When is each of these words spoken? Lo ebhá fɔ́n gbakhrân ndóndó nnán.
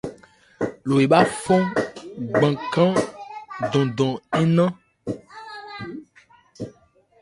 Lo 0.87 0.95
ebhá 1.03 1.19
fɔ́n 1.43 1.63
gbakhrân 2.35 2.95
ndóndó 3.65 4.07
nnán. 4.41 4.71